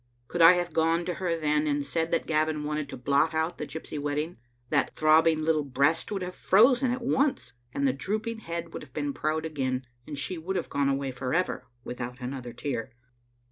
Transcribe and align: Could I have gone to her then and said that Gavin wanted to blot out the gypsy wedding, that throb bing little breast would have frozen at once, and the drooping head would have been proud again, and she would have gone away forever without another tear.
Could 0.27 0.41
I 0.41 0.53
have 0.53 0.73
gone 0.73 1.05
to 1.05 1.13
her 1.13 1.37
then 1.37 1.67
and 1.67 1.85
said 1.85 2.09
that 2.11 2.25
Gavin 2.25 2.63
wanted 2.63 2.89
to 2.89 2.97
blot 2.97 3.35
out 3.35 3.59
the 3.59 3.67
gypsy 3.67 3.99
wedding, 3.99 4.37
that 4.71 4.95
throb 4.95 5.25
bing 5.25 5.43
little 5.43 5.63
breast 5.63 6.11
would 6.11 6.23
have 6.23 6.33
frozen 6.33 6.89
at 6.89 7.03
once, 7.03 7.53
and 7.71 7.87
the 7.87 7.93
drooping 7.93 8.39
head 8.39 8.73
would 8.73 8.81
have 8.81 8.93
been 8.93 9.13
proud 9.13 9.45
again, 9.45 9.85
and 10.07 10.17
she 10.17 10.39
would 10.39 10.55
have 10.55 10.69
gone 10.71 10.89
away 10.89 11.11
forever 11.11 11.67
without 11.83 12.19
another 12.19 12.51
tear. 12.51 12.89